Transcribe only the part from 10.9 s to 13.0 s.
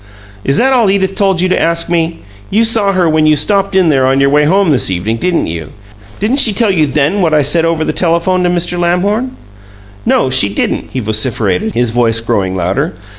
vociferated, his voice growing louder.